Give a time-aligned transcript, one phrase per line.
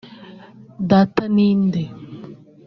[0.89, 1.81] Data ninde